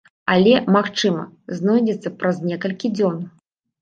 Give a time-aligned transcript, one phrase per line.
[0.35, 1.25] Але, магчыма,
[1.59, 3.25] знойдзецца праз некалькі дзён.